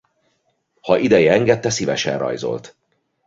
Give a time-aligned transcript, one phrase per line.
[0.81, 2.75] Ha ideje engedte szívesen rajzolt.